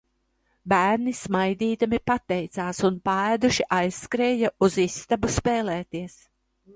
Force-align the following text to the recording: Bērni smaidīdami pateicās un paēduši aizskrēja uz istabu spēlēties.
Bērni 0.71 1.11
smaidīdami 1.17 1.99
pateicās 2.11 2.79
un 2.89 2.97
paēduši 3.09 3.65
aizskrēja 3.81 4.51
uz 4.69 4.79
istabu 4.85 5.31
spēlēties. 5.35 6.17